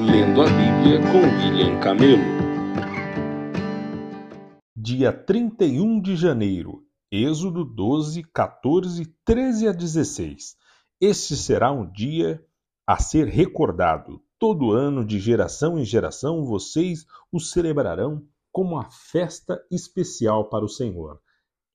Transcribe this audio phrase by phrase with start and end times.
[0.00, 2.22] Lendo a Bíblia com William Camelo.
[4.76, 10.56] Dia 31 de janeiro, Êxodo 12, 14, 13 a 16.
[11.00, 12.40] Este será um dia
[12.86, 14.22] a ser recordado.
[14.38, 20.68] Todo ano, de geração em geração, vocês o celebrarão como uma festa especial para o
[20.68, 21.20] Senhor.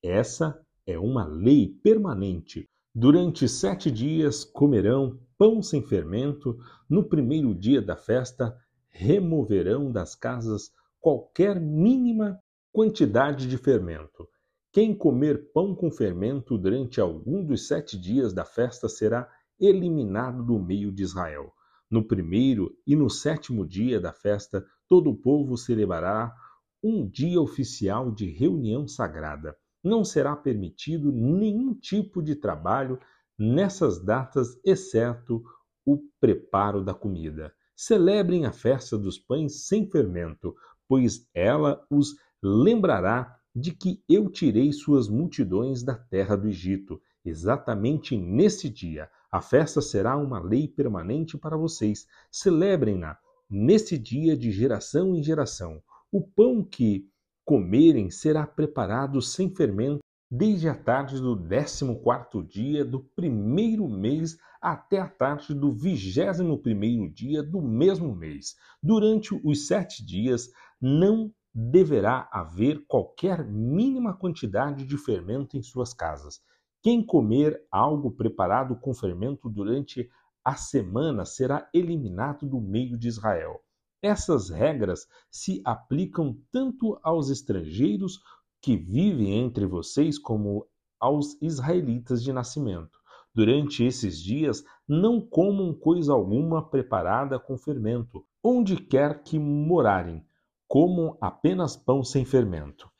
[0.02, 2.70] Essa é uma lei permanente.
[2.94, 6.58] Durante sete dias comerão pão sem fermento.
[6.88, 8.56] No primeiro dia da festa,
[8.88, 10.70] removerão das casas
[11.00, 12.38] qualquer mínima
[12.72, 14.28] quantidade de fermento.
[14.72, 20.58] Quem comer pão com fermento durante algum dos sete dias da festa será eliminado do
[20.58, 21.52] meio de Israel.
[21.90, 26.34] No primeiro e no sétimo dia da festa, todo o povo celebrará
[26.82, 29.56] um dia oficial de reunião sagrada.
[29.82, 32.98] Não será permitido nenhum tipo de trabalho
[33.38, 35.42] nessas datas, exceto
[35.84, 37.52] o preparo da comida.
[37.76, 40.54] Celebrem a festa dos pães sem fermento,
[40.88, 47.00] pois ela os lembrará de que eu tirei suas multidões da terra do Egito.
[47.24, 52.06] Exatamente nesse dia, a festa será uma lei permanente para vocês.
[52.30, 53.18] Celebrem-na
[53.48, 55.82] nesse dia de geração em geração.
[56.12, 57.08] O pão que
[57.44, 60.03] comerem será preparado sem fermento
[60.36, 66.58] desde a tarde do décimo quarto dia do primeiro mês até a tarde do vigésimo
[66.58, 68.56] primeiro dia do mesmo mês.
[68.82, 76.40] Durante os sete dias não deverá haver qualquer mínima quantidade de fermento em suas casas.
[76.82, 80.10] Quem comer algo preparado com fermento durante
[80.44, 83.60] a semana será eliminado do meio de Israel.
[84.02, 88.20] Essas regras se aplicam tanto aos estrangeiros
[88.64, 90.66] que vivem entre vocês como
[90.98, 92.98] aos israelitas de nascimento.
[93.34, 100.24] Durante esses dias, não comam coisa alguma preparada com fermento, onde quer que morarem,
[100.66, 102.90] comam apenas pão sem fermento.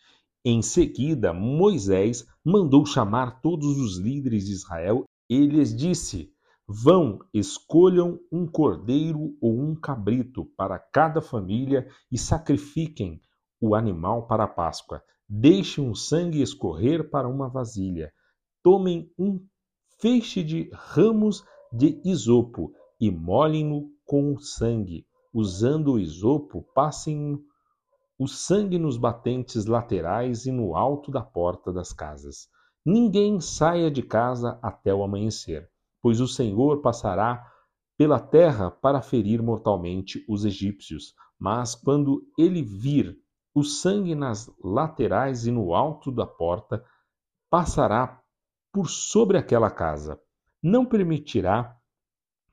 [0.45, 6.31] Em seguida, Moisés mandou chamar todos os líderes de Israel e lhes disse:
[6.69, 13.19] Vão, escolham um cordeiro ou um cabrito para cada família e sacrifiquem
[13.59, 15.03] o animal para a Páscoa.
[15.37, 18.13] Deixem o sangue escorrer para uma vasilha.
[18.63, 19.45] Tomem um
[19.99, 25.07] feixe de ramos de isopo e molhem-no com o sangue.
[25.33, 27.39] Usando o isopo, passem
[28.19, 32.49] o sangue nos batentes laterais e no alto da porta das casas.
[32.87, 35.69] Ninguém saia de casa até o amanhecer
[36.05, 37.51] pois o Senhor passará
[37.97, 41.15] pela terra para ferir mortalmente os egípcios.
[41.41, 43.17] Mas quando ele vir
[43.55, 46.85] o sangue nas laterais e no alto da porta,
[47.49, 48.21] passará
[48.73, 50.21] por sobre aquela casa.
[50.61, 51.79] Não permitirá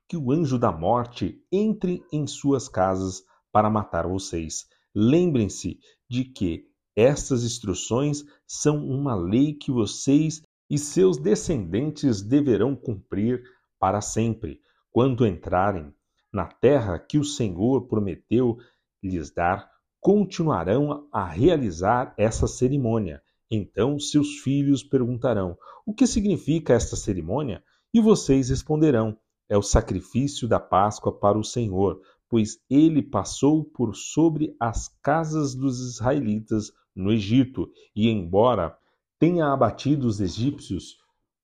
[0.08, 4.66] que o anjo da morte entre em suas casas para matar vocês.
[4.94, 13.42] Lembrem-se de que estas instruções são uma lei que vocês e seus descendentes deverão cumprir
[13.78, 15.92] para sempre, quando entrarem
[16.32, 18.58] na terra que o Senhor prometeu
[19.02, 19.71] lhes dar,
[20.02, 23.22] continuarão a realizar essa cerimônia.
[23.48, 27.62] Então seus filhos perguntarão: O que significa esta cerimônia?
[27.94, 29.16] E vocês responderão:
[29.48, 35.54] É o sacrifício da Páscoa para o Senhor, pois ele passou por sobre as casas
[35.54, 38.76] dos israelitas no Egito, e embora
[39.20, 40.96] tenha abatido os egípcios,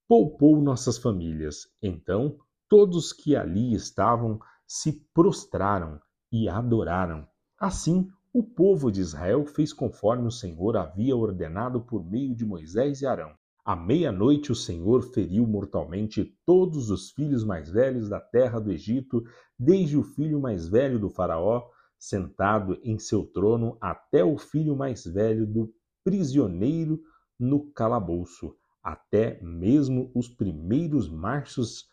[0.08, 1.68] poupou nossas famílias.
[1.80, 2.36] Então
[2.68, 6.00] todos que ali estavam se prostraram
[6.32, 7.26] e adoraram.
[7.58, 8.08] Assim,
[8.38, 13.06] o povo de Israel fez conforme o Senhor havia ordenado por meio de Moisés e
[13.06, 13.34] Arão.
[13.64, 19.24] À meia-noite, o Senhor feriu mortalmente todos os filhos mais velhos da terra do Egito,
[19.58, 21.68] desde o filho mais velho do Faraó,
[21.98, 25.74] sentado em seu trono, até o filho mais velho do
[26.04, 27.02] prisioneiro
[27.36, 31.88] no calabouço, até mesmo os primeiros machos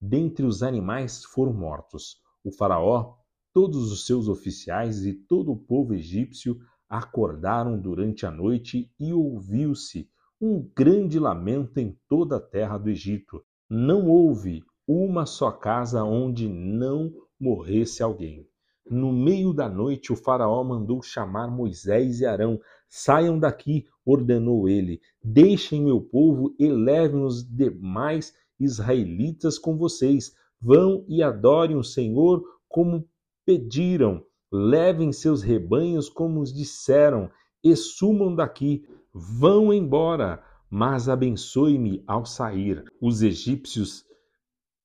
[0.00, 2.16] dentre os animais foram mortos.
[2.42, 3.14] O Faraó,
[3.54, 6.58] todos os seus oficiais e todo o povo egípcio
[6.88, 10.08] acordaram durante a noite e ouviu-se
[10.40, 13.42] um grande lamento em toda a terra do Egito.
[13.70, 18.46] Não houve uma só casa onde não morresse alguém.
[18.90, 22.60] No meio da noite, o Faraó mandou chamar Moisés e Arão.
[22.88, 25.00] Saiam daqui, ordenou ele.
[25.22, 30.34] Deixem meu povo e levem os demais israelitas com vocês.
[30.60, 33.08] Vão e adorem o Senhor como
[33.44, 34.24] pediram.
[34.52, 37.30] Levem seus rebanhos como os disseram.
[37.62, 38.86] E sumam daqui.
[39.12, 42.84] Vão embora, mas abençoe-me ao sair.
[43.00, 44.04] Os egípcios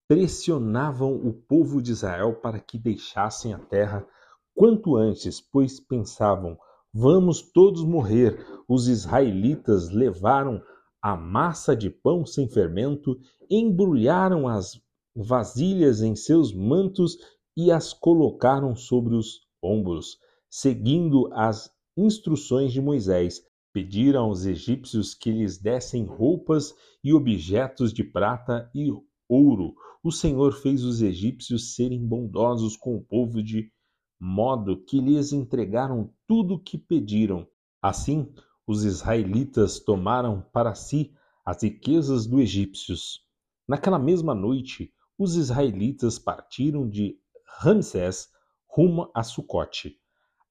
[0.07, 4.07] pressionavam o povo de Israel para que deixassem a terra
[4.55, 6.57] quanto antes, pois pensavam:
[6.93, 8.43] vamos todos morrer.
[8.67, 10.61] Os israelitas levaram
[11.01, 13.17] a massa de pão sem fermento,
[13.49, 14.79] embrulharam as
[15.15, 17.17] vasilhas em seus mantos
[17.61, 20.17] e as colocaram sobre os ombros,
[20.49, 23.41] seguindo as instruções de Moisés.
[23.73, 26.73] Pediram aos egípcios que lhes dessem roupas
[27.03, 28.89] e objetos de prata e
[29.27, 29.75] ouro.
[30.01, 33.69] O Senhor fez os egípcios serem bondosos com o povo de
[34.17, 37.45] modo que lhes entregaram tudo o que pediram.
[37.81, 38.33] Assim,
[38.65, 41.11] os israelitas tomaram para si
[41.45, 43.19] as riquezas dos egípcios.
[43.67, 47.19] Naquela mesma noite, os israelitas partiram de
[47.57, 48.29] Ramsés
[48.67, 49.97] rumo a Sucote.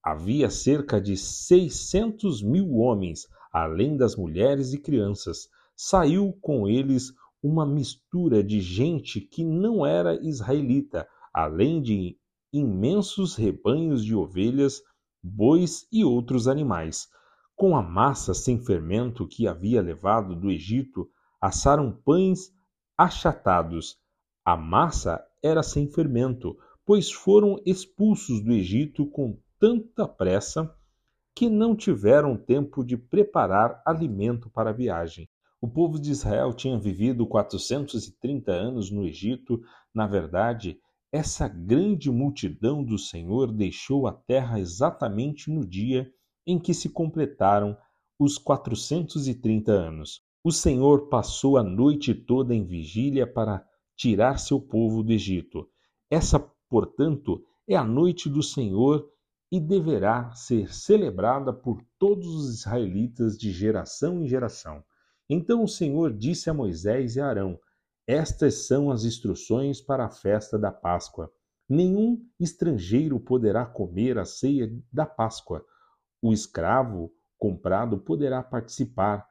[0.02, 5.48] Havia cerca de seiscentos mil homens, além das mulheres e crianças.
[5.76, 7.12] Saiu com eles
[7.42, 12.18] uma mistura de gente que não era israelita, além de
[12.52, 14.82] imensos rebanhos de ovelhas,
[15.22, 17.08] bois e outros animais.
[17.54, 21.08] Com a massa sem fermento que havia levado do Egito,
[21.40, 22.52] assaram pães
[22.96, 23.96] achatados.
[24.44, 26.56] A massa era sem fermento,
[26.88, 30.74] pois foram expulsos do Egito com tanta pressa
[31.34, 35.28] que não tiveram tempo de preparar alimento para a viagem.
[35.60, 39.60] O povo de Israel tinha vivido 430 anos no Egito.
[39.94, 40.78] Na verdade,
[41.12, 46.10] essa grande multidão do Senhor deixou a terra exatamente no dia
[46.46, 47.76] em que se completaram
[48.18, 50.22] os 430 anos.
[50.42, 53.62] O Senhor passou a noite toda em vigília para
[53.94, 55.68] tirar seu povo do Egito.
[56.10, 59.08] Essa, portanto, é a noite do Senhor
[59.50, 64.84] e deverá ser celebrada por todos os israelitas de geração em geração.
[65.28, 67.58] Então o Senhor disse a Moisés e a Arão:
[68.06, 71.30] Estas são as instruções para a festa da Páscoa.
[71.68, 75.64] Nenhum estrangeiro poderá comer a ceia da Páscoa
[76.20, 79.24] o escravo comprado poderá participar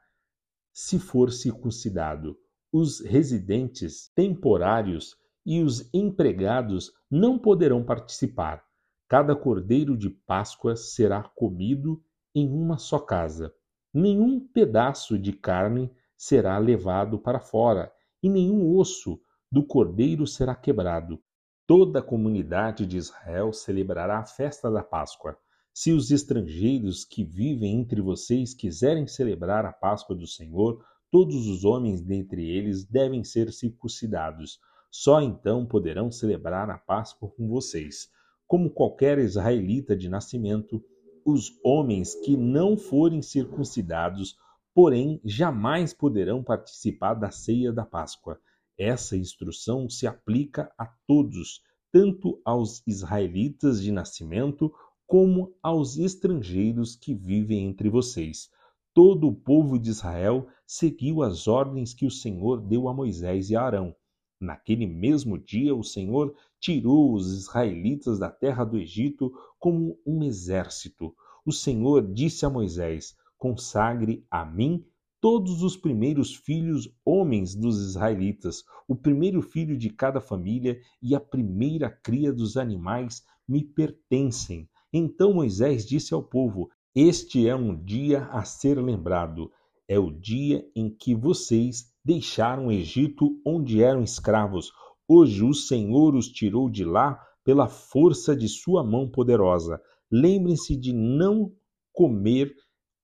[0.72, 2.38] se for circuncidado.
[2.72, 5.16] Os residentes temporários
[5.50, 8.62] e os empregados não poderão participar.
[9.08, 12.04] Cada cordeiro de Páscoa será comido
[12.34, 13.50] em uma só casa.
[13.90, 17.90] Nenhum pedaço de carne será levado para fora,
[18.22, 19.18] e nenhum osso
[19.50, 21.18] do cordeiro será quebrado.
[21.66, 25.34] Toda a comunidade de Israel celebrará a festa da Páscoa.
[25.72, 31.64] Se os estrangeiros que vivem entre vocês quiserem celebrar a Páscoa do Senhor, todos os
[31.64, 34.60] homens dentre eles devem ser circuncidados.
[34.90, 38.08] Só então poderão celebrar a Páscoa com vocês.
[38.46, 40.82] Como qualquer israelita de nascimento,
[41.24, 44.36] os homens que não forem circuncidados,
[44.74, 48.40] porém, jamais poderão participar da ceia da Páscoa.
[48.78, 51.60] Essa instrução se aplica a todos,
[51.92, 54.72] tanto aos israelitas de nascimento
[55.06, 58.50] como aos estrangeiros que vivem entre vocês.
[58.94, 63.56] Todo o povo de Israel seguiu as ordens que o Senhor deu a Moisés e
[63.56, 63.94] a Arão.
[64.40, 71.14] Naquele mesmo dia, o Senhor tirou os israelitas da terra do Egito como um exército.
[71.44, 74.84] O Senhor disse a Moisés: Consagre a mim
[75.20, 81.20] todos os primeiros filhos homens dos israelitas, o primeiro filho de cada família e a
[81.20, 84.68] primeira cria dos animais me pertencem.
[84.92, 89.50] Então Moisés disse ao povo: Este é um dia a ser lembrado.
[89.88, 94.70] É o dia em que vocês deixaram o Egito, onde eram escravos.
[95.08, 99.80] Hoje o Senhor os tirou de lá pela força de sua mão poderosa.
[100.12, 101.50] Lembrem-se de não
[101.92, 102.54] comer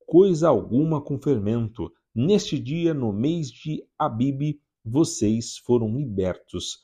[0.06, 1.90] coisa alguma com fermento.
[2.14, 6.78] Neste dia, no mês de Abibe, vocês foram libertos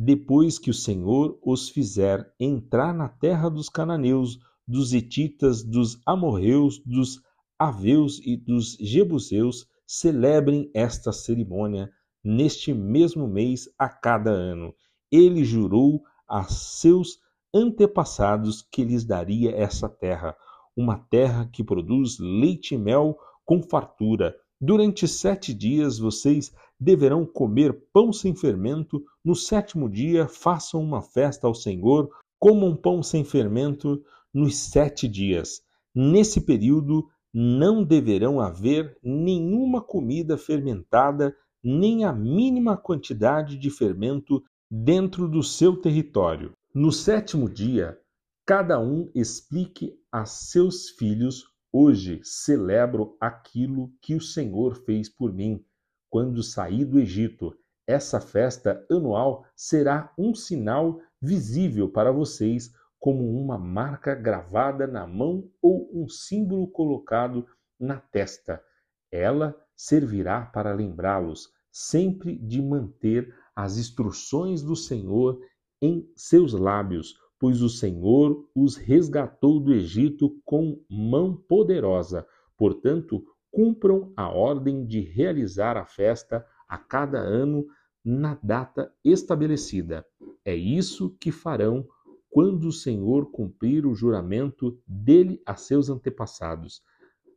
[0.00, 6.80] depois que o Senhor os fizer entrar na terra dos cananeus, dos hititas, dos amorreus,
[6.86, 7.20] dos
[7.58, 11.90] aveus e dos jebuseus, celebrem esta cerimônia
[12.22, 14.74] neste mesmo mês a cada ano.
[15.10, 17.18] Ele jurou a seus
[17.54, 20.36] antepassados que lhes daria essa terra,
[20.76, 24.36] uma terra que produz leite e mel com fartura.
[24.60, 29.02] Durante sete dias vocês deverão comer pão sem fermento.
[29.24, 35.62] No sétimo dia, façam uma festa ao Senhor, comam pão sem fermento nos sete dias.
[35.94, 37.08] Nesse período,
[37.40, 45.76] não deverão haver nenhuma comida fermentada, nem a mínima quantidade de fermento dentro do seu
[45.76, 46.52] território.
[46.74, 47.96] No sétimo dia,
[48.44, 55.64] cada um explique a seus filhos: Hoje celebro aquilo que o Senhor fez por mim
[56.10, 57.54] quando saí do Egito.
[57.86, 65.48] essa festa anual será um sinal visível para vocês como uma marca gravada na mão
[65.62, 67.46] ou um símbolo colocado
[67.78, 68.62] na testa.
[69.10, 75.40] Ela servirá para lembrá-los sempre de manter as instruções do Senhor
[75.80, 82.26] em seus lábios, pois o Senhor os resgatou do Egito com mão poderosa.
[82.56, 87.66] Portanto, cumpram a ordem de realizar a festa a cada ano
[88.04, 90.04] na data estabelecida.
[90.44, 91.86] É isso que farão
[92.30, 96.82] quando o Senhor cumprir o juramento dele a seus antepassados.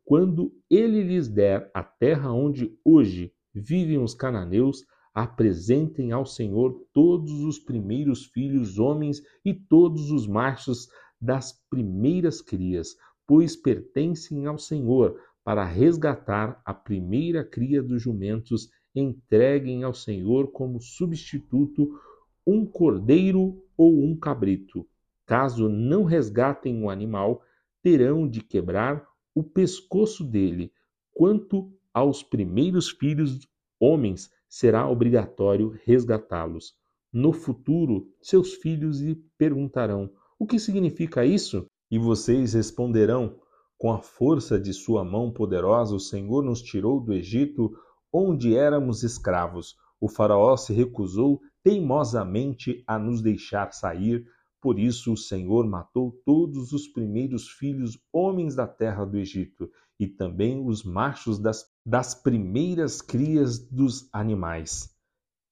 [0.04, 4.84] Quando ele lhes der a terra onde hoje vivem os cananeus,
[5.14, 10.88] apresentem ao Senhor todos os primeiros filhos homens e todos os machos
[11.20, 12.96] das primeiras crias,
[13.26, 20.80] pois pertencem ao Senhor, para resgatar a primeira cria dos jumentos entreguem ao Senhor como
[20.80, 21.98] substituto
[22.46, 24.86] um cordeiro ou um cabrito.
[25.26, 27.42] Caso não resgatem o animal,
[27.82, 30.72] terão de quebrar o pescoço dele.
[31.12, 33.40] Quanto aos primeiros filhos
[33.78, 36.74] homens, será obrigatório resgatá-los.
[37.12, 41.66] No futuro, seus filhos lhe perguntarão: O que significa isso?
[41.90, 43.38] E vocês responderão:
[43.76, 47.70] Com a força de sua mão poderosa, o Senhor nos tirou do Egito
[48.12, 49.74] onde éramos escravos.
[50.00, 54.26] O Faraó se recusou teimosamente a nos deixar sair,
[54.60, 60.06] por isso o Senhor matou todos os primeiros filhos homens da terra do Egito, e
[60.06, 64.92] também os machos das, das primeiras crias dos animais.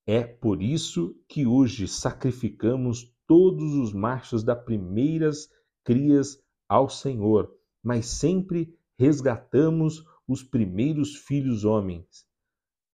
[0.06, 5.48] É por isso que hoje sacrificamos todos os machos das primeiras
[5.84, 7.52] crias ao Senhor,
[7.82, 12.26] mas sempre resgatamos os primeiros filhos homens.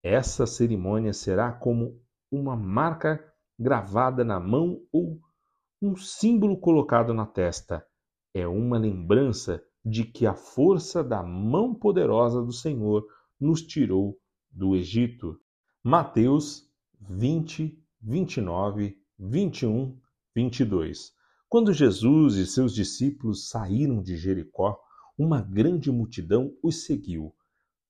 [0.02, 2.00] Essa cerimônia será como
[2.38, 3.22] uma marca
[3.58, 5.18] gravada na mão ou
[5.80, 7.84] um símbolo colocado na testa.
[8.34, 13.06] É uma lembrança de que a força da mão poderosa do Senhor
[13.40, 14.18] nos tirou
[14.50, 15.40] do Egito.
[15.82, 16.68] Mateus
[17.00, 19.98] 20, 29, 21,
[20.34, 21.12] 22.
[21.48, 24.78] Quando Jesus e seus discípulos saíram de Jericó,
[25.16, 27.34] uma grande multidão os seguiu.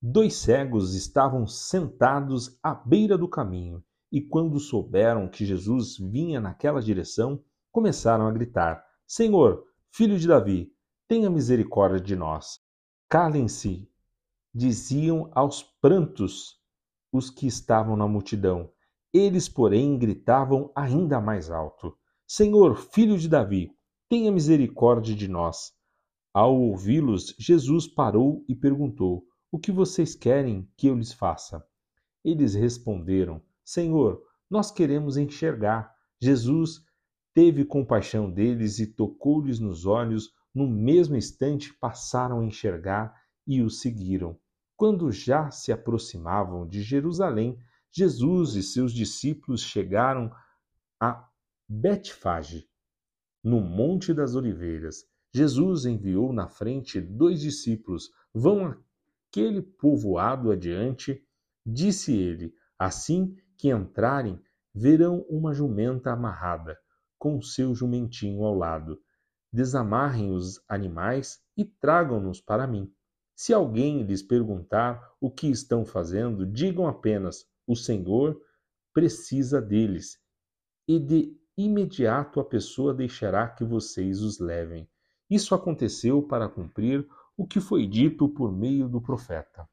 [0.00, 3.82] Dois cegos estavam sentados à beira do caminho
[4.16, 10.72] e, quando souberam que Jesus vinha naquela direção, começaram a gritar: Senhor, filho de Davi,
[11.06, 12.58] tenha misericórdia de nós.
[13.10, 13.86] Calem-se,
[14.54, 16.58] diziam aos prantos
[17.12, 18.70] os que estavam na multidão.
[19.12, 21.94] Eles, porém, gritavam ainda mais alto:
[22.26, 23.70] Senhor, filho de Davi,
[24.08, 25.74] tenha misericórdia de nós.
[26.32, 31.62] Ao ouvi-los, Jesus parou e perguntou: o que vocês querem que eu lhes faça?
[32.24, 35.92] Eles responderam: Senhor, nós queremos enxergar.
[36.20, 36.84] Jesus
[37.34, 40.30] teve compaixão deles e tocou-lhes nos olhos.
[40.54, 43.12] No mesmo instante passaram a enxergar
[43.44, 44.38] e o seguiram.
[44.76, 47.58] Quando já se aproximavam de Jerusalém,
[47.90, 50.32] Jesus e seus discípulos chegaram
[51.00, 51.28] a
[51.68, 52.68] Betfage,
[53.42, 55.04] no Monte das Oliveiras.
[55.34, 58.76] Jesus enviou na frente dois discípulos: Vão
[59.28, 61.20] aquele povoado adiante,
[61.66, 64.40] disse ele: Assim que entrarem,
[64.74, 66.78] verão uma jumenta amarrada,
[67.18, 69.00] com seu jumentinho ao lado.
[69.52, 72.92] Desamarrem os animais e tragam-nos para mim.
[73.34, 78.40] Se alguém lhes perguntar o que estão fazendo, digam apenas: O Senhor
[78.92, 80.18] precisa deles,
[80.88, 84.88] e de imediato a pessoa deixará que vocês os levem.
[85.28, 89.68] Isso aconteceu para cumprir o que foi dito por meio do profeta.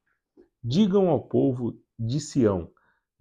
[0.64, 2.72] Digam ao povo de Sião: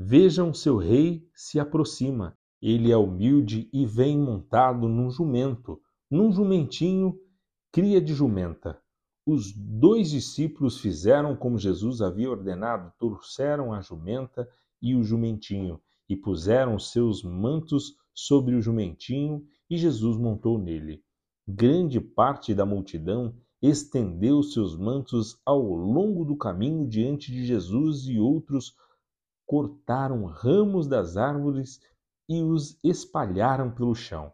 [0.04, 2.36] Vejam, seu rei se aproxima.
[2.60, 5.80] Ele é humilde e vem montado num jumento,
[6.10, 7.16] num jumentinho,
[7.70, 8.82] cria de jumenta.
[9.24, 14.48] Os dois discípulos fizeram como Jesus havia ordenado, trouxeram a jumenta
[14.82, 21.00] e o jumentinho, e puseram seus mantos sobre o jumentinho, e Jesus montou nele.
[21.46, 28.18] Grande parte da multidão estendeu seus mantos ao longo do caminho diante de Jesus e
[28.18, 28.74] outros
[29.52, 31.78] cortaram ramos das árvores
[32.26, 34.32] e os espalharam pelo chão.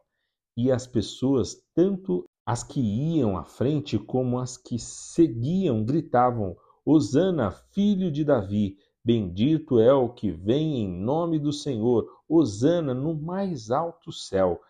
[0.56, 6.56] E as pessoas, tanto as que iam à frente como as que seguiam, gritavam:
[6.86, 13.12] Hosana, filho de Davi, bendito é o que vem em nome do Senhor, Hosana no
[13.12, 14.60] mais alto céu.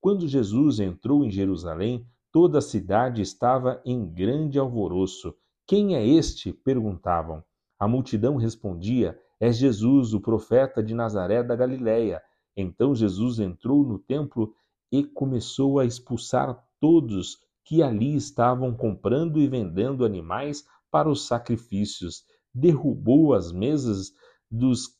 [0.00, 5.34] Quando Jesus entrou em Jerusalém, Toda a cidade estava em grande alvoroço.
[5.66, 6.52] Quem é este?
[6.52, 7.42] perguntavam.
[7.78, 12.20] A multidão respondia: é Jesus, o profeta de Nazaré da Galiléia.
[12.56, 14.52] Então Jesus entrou no templo
[14.90, 22.24] e começou a expulsar todos que ali estavam comprando e vendendo animais para os sacrifícios.
[22.52, 24.12] Derrubou as mesas
[24.50, 24.96] dos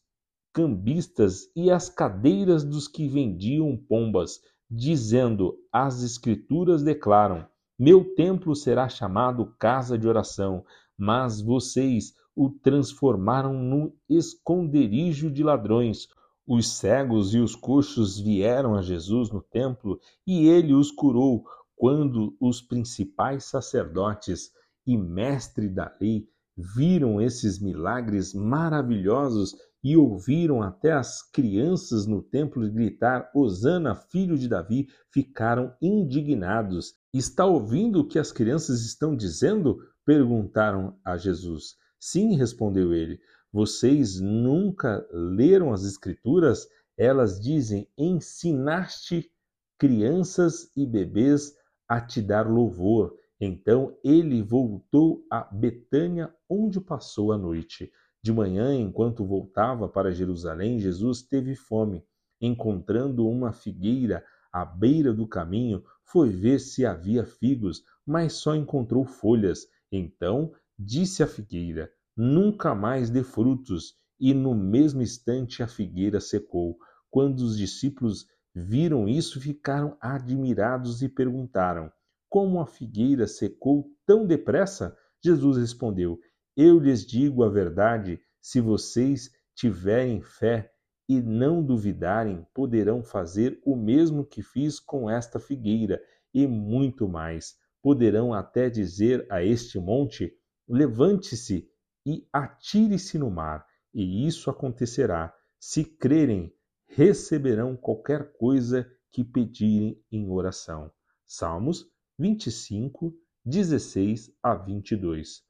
[0.52, 4.40] cambistas e as cadeiras dos que vendiam pombas,
[4.70, 7.46] dizendo: As Escrituras declaram:
[7.78, 10.64] Meu templo será chamado casa de oração,
[10.96, 16.06] mas vocês o transformaram num esconderijo de ladrões.
[16.46, 21.42] Os cegos e os coxos vieram a Jesus no templo e ele os curou.
[21.74, 24.52] Quando os principais sacerdotes
[24.86, 32.70] e mestre da lei viram esses milagres maravilhosos e ouviram até as crianças no templo
[32.70, 36.94] gritar: Hosana, filho de Davi, ficaram indignados.
[37.12, 39.78] Está ouvindo o que as crianças estão dizendo?
[40.04, 41.76] perguntaram a Jesus.
[42.00, 43.20] Sim, respondeu ele.
[43.52, 46.68] Vocês nunca leram as Escrituras?
[46.96, 49.30] Elas dizem: Ensinaste
[49.78, 51.54] crianças e bebês
[51.88, 53.16] a te dar louvor.
[53.40, 57.90] Então ele voltou a Betânia, onde passou a noite.
[58.22, 62.04] De manhã, enquanto voltava para Jerusalém, Jesus teve fome.
[62.40, 69.04] Encontrando uma figueira à beira do caminho, foi ver se havia figos, mas só encontrou
[69.04, 69.66] folhas.
[69.90, 73.96] Então disse à figueira: Nunca mais dê frutos.
[74.20, 76.76] E no mesmo instante a figueira secou.
[77.10, 81.90] Quando os discípulos viram isso, ficaram admirados e perguntaram:
[82.28, 84.96] Como a figueira secou tão depressa?
[85.24, 86.18] Jesus respondeu:
[86.56, 90.72] Eu lhes digo a verdade, se vocês tiverem fé
[91.08, 96.00] e não duvidarem, poderão fazer o mesmo que fiz com esta figueira
[96.34, 97.56] e muito mais.
[97.82, 100.32] Poderão até dizer a este monte:
[100.68, 101.66] Levante-se
[102.04, 105.34] e atire-se no mar, e isso acontecerá.
[105.58, 106.54] Se crerem,
[106.86, 110.92] receberão qualquer coisa que pedirem em oração.
[111.26, 115.42] Salmos 25, 16 a 22.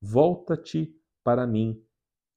[0.00, 1.84] Volta-te para mim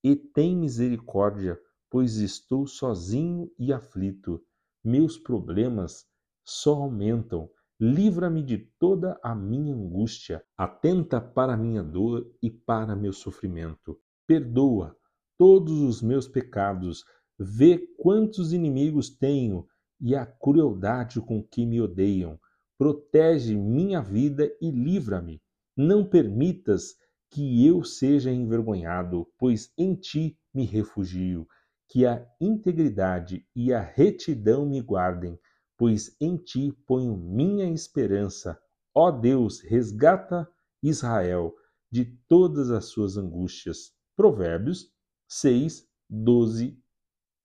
[0.04, 1.58] e tem misericórdia,
[1.90, 4.44] pois estou sozinho e aflito.
[4.84, 6.06] Meus problemas
[6.44, 12.96] só aumentam Livra-me de toda a minha angústia, atenta para a minha dor e para
[12.96, 14.00] meu sofrimento.
[14.26, 14.96] Perdoa
[15.36, 17.04] todos os meus pecados,
[17.38, 19.66] vê quantos inimigos tenho
[20.00, 22.40] e a crueldade com que me odeiam.
[22.78, 25.42] Protege minha vida e livra-me.
[25.76, 26.94] Não permitas
[27.30, 31.46] que eu seja envergonhado, pois em ti me refugio.
[31.90, 35.38] Que a integridade e a retidão me guardem
[35.76, 38.58] pois em ti ponho minha esperança.
[38.94, 40.48] Ó Deus, resgata
[40.82, 41.54] Israel
[41.90, 43.92] de todas as suas angústias.
[44.16, 44.90] Provérbios
[45.28, 46.82] 6, 12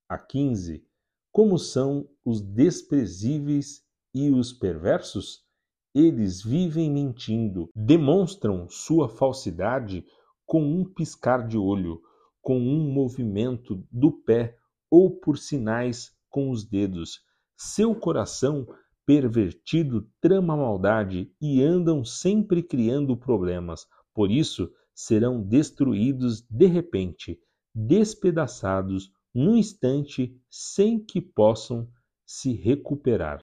[0.07, 0.85] a 15.
[1.31, 5.45] Como são os desprezíveis e os perversos?
[5.93, 10.05] Eles vivem mentindo, demonstram sua falsidade
[10.45, 12.01] com um piscar de olho,
[12.41, 14.57] com um movimento do pé
[14.89, 17.19] ou por sinais com os dedos
[17.63, 18.67] seu coração
[19.05, 23.85] pervertido trama maldade e andam sempre criando problemas.
[24.15, 27.39] Por isso serão destruídos de repente,
[27.73, 31.87] despedaçados num instante, sem que possam
[32.25, 33.39] se recuperar.